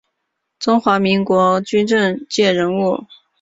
[0.57, 3.05] 中华民国军政界人物。